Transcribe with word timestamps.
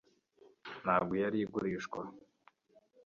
Ntabwo 0.83 1.13
yari 1.23 1.37
igurishwa 1.45 2.01